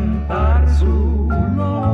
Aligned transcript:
cantar. 0.00 1.89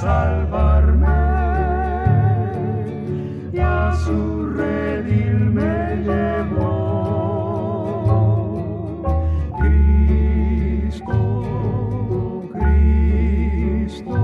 Salvarme 0.00 1.08
y 3.52 3.58
a 3.58 3.92
su 4.04 4.46
redil 4.50 5.50
me 5.50 5.96
llevó. 6.06 6.68
Cristo, 9.58 11.14
Cristo, 13.32 14.18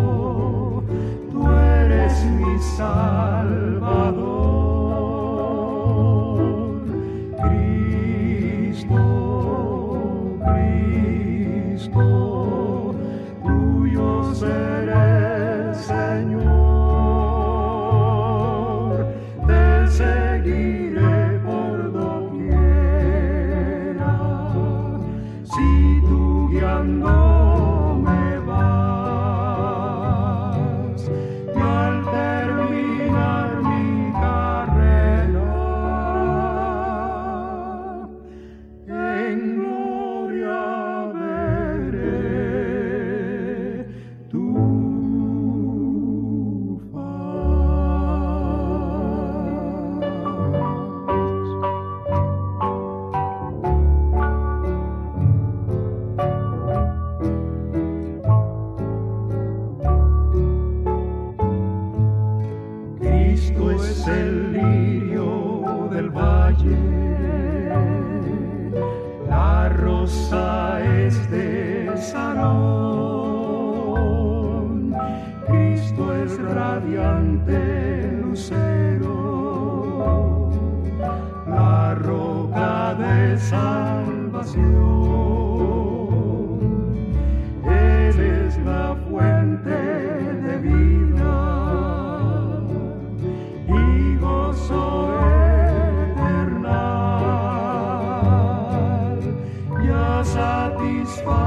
tú 1.33 1.51
eres 1.51 2.25
mi 2.25 2.59
Salvador. 2.77 4.45
Cristo, 7.43 8.99
Cristo, 11.65 12.54
Si 25.55 26.01
tú 26.01 26.49
guiando 26.49 27.44
Cristo 63.45 63.71
es 63.73 64.07
el 64.07 64.55
lirio 64.55 65.89
del 65.91 66.09
valle, 66.09 66.79
la 69.29 69.69
rosa 69.69 70.83
es 70.83 71.31
de 71.31 71.93
Sarón. 71.95 72.55
Cristo 75.47 76.15
es 76.15 76.41
radiante 76.41 78.19
lucero, 78.23 79.11
la 81.47 81.95
roca 81.97 82.95
de 82.95 83.39
salvación. 83.39 85.44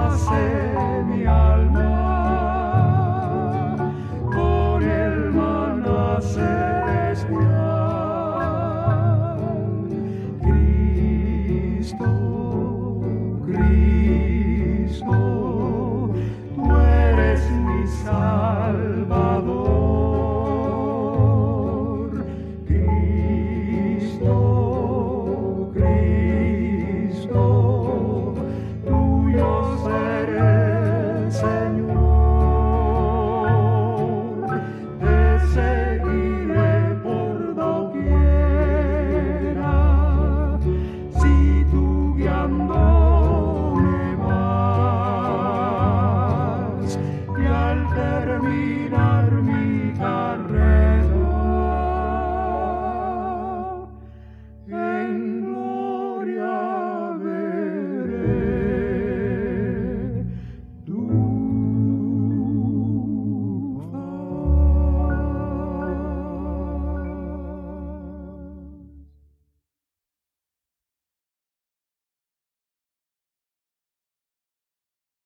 hace 0.07 1.03
mi 1.05 1.25
alma. 1.25 1.56